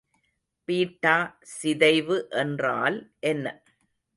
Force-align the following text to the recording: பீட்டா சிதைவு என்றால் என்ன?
பீட்டா 0.67 1.13
சிதைவு 1.51 2.17
என்றால் 2.29 2.97
என்ன? 3.19 3.45